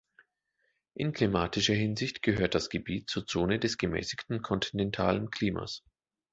In 0.95 1.13
klimatischer 1.13 1.75
Hinsicht 1.75 2.23
gehört 2.23 2.55
das 2.55 2.69
Gebiet 2.71 3.07
zur 3.11 3.27
Zone 3.27 3.59
des 3.59 3.77
gemäßigten 3.77 4.41
kontinentalen 4.41 5.29
Klimas. 5.29 5.83